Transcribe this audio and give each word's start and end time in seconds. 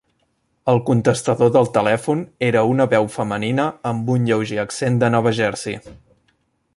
El 0.71 0.79
contestador 0.85 1.51
del 1.57 1.69
telèfon 1.75 2.23
era 2.49 2.63
una 2.71 2.89
veu 2.95 3.07
femenina 3.17 3.69
amb 3.93 4.13
un 4.17 4.29
lleuger 4.31 4.61
accent 4.67 5.01
de 5.05 5.15
Nova 5.17 5.39
Jersey. 5.43 5.79